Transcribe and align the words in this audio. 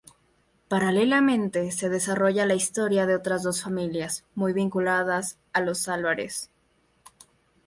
Paralelamente 0.67 1.69
se 1.69 1.87
desarrolla 1.87 2.47
la 2.47 2.55
historia 2.55 3.05
de 3.05 3.13
otras 3.13 3.43
dos 3.43 3.61
familias, 3.61 4.25
muy 4.33 4.51
vinculadas 4.51 5.37
a 5.53 5.61
los 5.61 5.87
Álvarez. 5.87 6.49